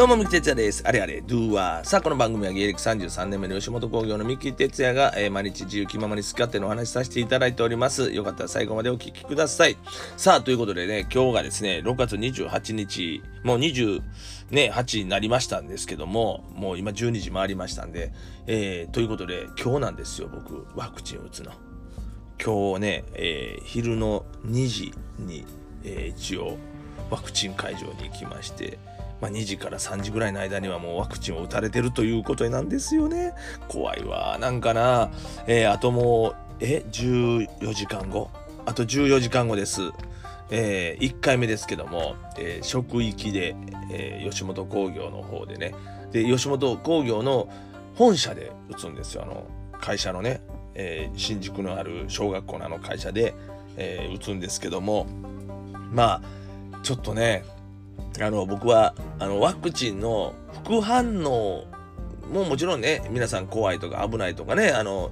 [0.00, 0.82] どうも、三木哲也です。
[0.86, 1.86] あれあれ、ドゥワー。
[1.86, 8.10] さあ、この番組は芸歴33年目の吉本興業の三木哲也が、えー毎日自由気ままに好き勝手のお話しさせていただいております。
[8.10, 9.76] よかったら最後までお聞きください。
[10.16, 18.10] さあ、ということでね、今日がですね、6月28日、もう28になりましたんですけども、もう今12時回りましたんで、
[18.46, 21.52] えーということで、今日なんですよ、僕、ワクチン打つの。
[22.42, 25.44] 今日ね、えー昼の2時に、
[25.84, 26.56] えー一応
[27.10, 28.78] ワクチン会場に行きまして、
[29.20, 33.34] まあ、2時から3時ぐらいの間にはもうワクチンを打たれてるということなんですよね。
[33.68, 34.38] 怖いわ。
[34.40, 35.10] なんかな、
[35.46, 38.30] えーあともう、え、14時間後
[38.66, 39.82] あと14時間後です。
[40.52, 43.56] え1回目ですけども、えー職域で、
[43.90, 45.74] えー吉本興業の方でね、
[46.12, 47.48] で、吉本興業の
[47.94, 49.22] 本社で打つんですよ。
[49.24, 49.46] あの、
[49.80, 50.40] 会社のね、
[50.74, 53.34] えー新宿のある小学校のあの会社で、
[53.76, 55.06] えー打つんですけども、
[55.92, 57.44] まあ、ちょっとね、
[58.18, 60.34] あの僕はあのワクチンの
[60.64, 61.64] 副反応
[62.32, 65.10] ももちろんね皆さん怖いとか危ないとかねあの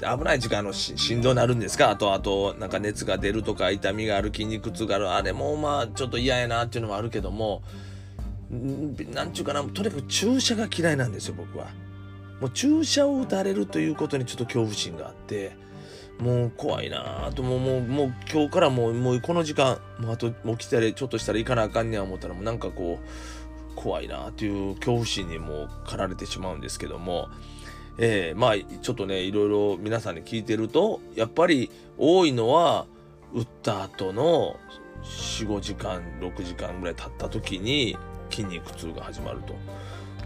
[0.00, 1.90] 危ない時間のし振動になるんですか？
[1.90, 7.62] あとあとなんか熱が出るとか痛みがある筋肉痛があるあれもまあちょっと嫌やなっていうのもあるけども
[8.50, 11.66] んなんちゅうかなとにかく注射が嫌いなんですよ僕は。
[12.40, 15.52] もう注射を打たれるということにちょっと恐怖心があって
[16.20, 27.28] もう怖いなあともうもうもう今日からもうもうこの時間もうあともう来たらちょっとしたら行かなあかんねや思ったらもうなんかこう怖いなあっていう恐怖心にもう駆られてしまうんですけども、
[27.98, 32.86] えーまあちょっとねいろいろ皆さんに聞いてるとやっぱり多いのは
[33.32, 34.56] 打った後の
[35.02, 37.96] 45時間6時間ぐらい経った時に
[38.30, 39.54] 筋肉痛が始まると。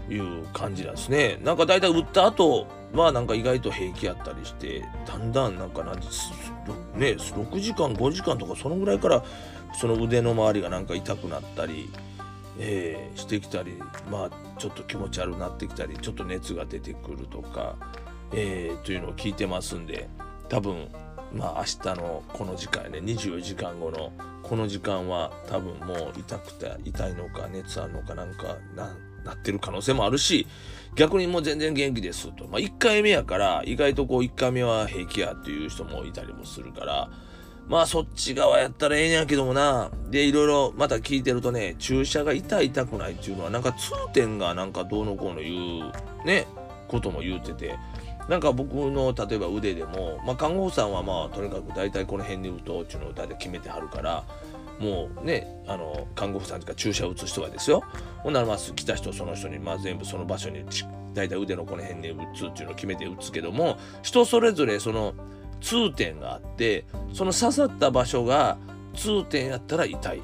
[0.09, 1.39] いう感じなんですね。
[1.43, 6.31] なんか大体打った後はなんか意外と平気やったりしてだんだんなんかなす
[6.95, 9.23] ね6時間5時間とかそのぐらいから
[9.79, 11.89] その腕の周りがなんか痛くなったり、
[12.59, 13.73] えーしてきたり
[14.09, 17.75] まあちょっと気持ち悪くなってきたりちょっと熱が出てくるとか、
[18.33, 20.07] えーというのを聞いてますんで
[20.49, 20.87] 多分
[21.33, 24.11] まあ明日のこの時間ね24時間後の
[24.43, 30.47] この時間は多分もう痛くて痛いのか熱あるのかなんかなんなってる可能性もあるし
[30.95, 37.09] 逆にもう全然元気ですと、まあ、1回目やから意外とこう1回目は平気やっていう人もいたりもするから
[37.67, 39.89] まあそっち側やったらええんやけどもな。
[40.09, 46.45] でいろいろまた聞いてるとね注射が痛い痛くないっていうのはなんか痛点がなんかどうのこうの言うね
[46.87, 47.75] ことも言うてて
[48.29, 54.23] なんか僕の例えば腕でも、まあ、看護婦さんはまあとにかく大体この辺に打とうっていうのを大体決めてはるから
[54.79, 57.83] もうねあの看護婦さんとか注射を打つ人がですよ。
[58.19, 60.63] ほんならまあ来た人その人にまあ全部その場所に
[61.13, 65.13] 大体腕のこの辺に打つっていうのを決めて打つけども人それぞれその
[65.61, 68.57] 痛点があってその刺さった場所が
[68.93, 70.21] 痛点やったら痛い。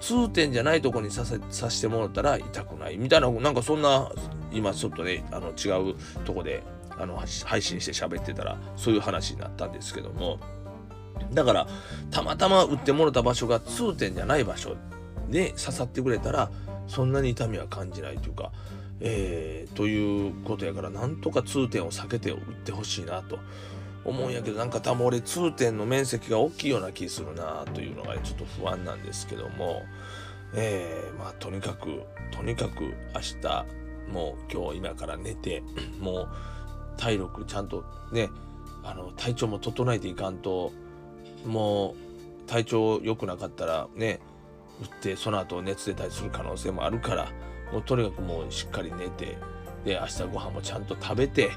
[0.00, 4.08] 痛点じゃないとこに刺せ刺してもらったら痛くないみたいななんかそんな
[4.52, 10.38] 今ちょっとねあの違うとこであの配信して喋ってたらそういう話になったんですけども。
[11.32, 11.66] だから
[12.10, 14.76] たまたま打ってもらった場所が痛点じゃない場所
[15.30, 16.50] で刺さってくれたら
[16.86, 18.50] そんなに痛みは感じないというか、
[19.00, 23.38] えーということやからなんとか痛点を避けて打ってほしいなと
[24.04, 29.82] 思うんやけどなんか多分俺痛点の面積が大きいような気するなというのがちょっと不安なんですけども、
[30.54, 32.02] えーまあとにかく
[32.32, 33.66] とにかく明日
[34.12, 35.62] もう今日今から寝て
[36.00, 36.28] もう
[36.96, 38.30] 体力ちゃんとね
[38.82, 40.72] あの体調も整えていかんと
[41.46, 41.94] も
[42.46, 44.20] う体調良くなかったらね
[44.80, 47.30] 打ってその後熱出たりする可能性もあるから
[47.72, 49.38] もうとにかくもうしっかり寝て
[49.84, 51.50] で明日ご飯もちゃんと食べて、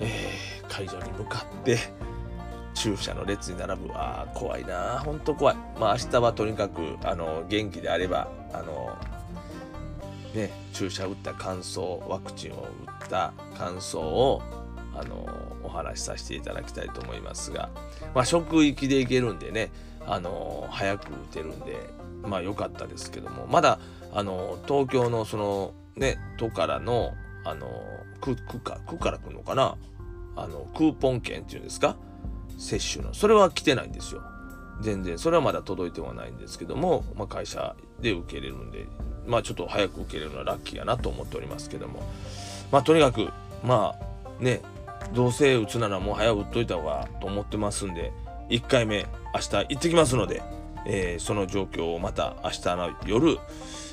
[0.00, 1.78] えー会場に向かって
[2.72, 3.90] 注射の列に並ぶ。
[3.92, 5.00] あー怖いな。
[5.00, 5.56] ほんと怖い。
[5.78, 8.96] まあ明日はとにかくあの元気であればあの
[10.34, 12.68] ね注射打った感想ワクチンを
[13.00, 14.40] 打った感想を
[14.94, 15.26] あの
[15.64, 17.70] お話しさせていただきたいと思いますが、
[18.14, 19.70] まあ、職域で行けるんでね
[20.06, 21.76] あの早く打てるんで
[22.22, 23.78] まあ良かったですけどもまだ
[24.12, 27.12] あの東京のそのね都からの
[27.44, 27.68] あの
[28.20, 29.76] 区区か区から来るのかな
[30.36, 31.96] あのクーポン券っていうんですか
[32.58, 34.22] 接種のそれは来てないんですよ。
[34.80, 38.86] 全然それはまだ届いてはないんですけども、まあ、会社で受けれるんで
[39.26, 42.02] まあちょっと早く受けれるのはラッキーやなと思っておりますけども
[42.72, 43.28] まあとにかく
[43.62, 44.60] まあね
[45.12, 48.12] どうせ打つならもう早打っといた方がと思ってますんで
[48.48, 50.42] 1回目明日行ってきますので、
[50.86, 53.38] えーその状況をまた明日の夜、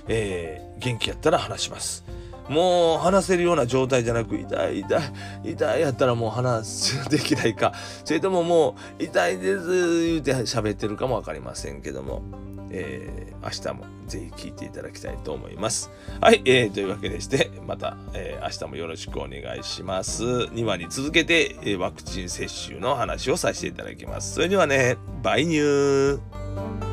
[0.07, 2.05] えー元気やったら話します。
[2.49, 4.99] もう話せるような状態じゃなく痛い痛
[5.43, 7.73] い痛いやったらもう話できないか
[8.03, 12.23] それとももう痛いです言うて喋ってるかも分かりませんけども
[12.71, 15.91] えー、明日もぜひ聞いていただきたいと思います。
[16.21, 20.23] はい、えー、というわけでして、また、えー、明日もよろしくお願いします。
[20.23, 24.35] 2話に続けて、えー、ワクチン接種の話をさせていただきます。
[24.35, 26.88] それではね、バイニュー